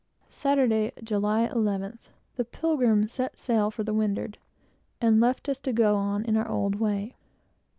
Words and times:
Saturday, 0.31 0.91
July 1.03 1.47
11th. 1.49 2.09
The 2.35 2.43
Pilgrim 2.43 3.07
set 3.07 3.37
sail 3.37 3.69
for 3.69 3.83
the 3.83 3.93
windward, 3.93 4.39
and 4.99 5.19
left 5.21 5.47
us 5.47 5.59
to 5.59 5.71
go 5.71 5.95
on 5.95 6.25
in 6.25 6.35
our 6.35 6.47
old 6.47 6.77
way. 6.79 7.15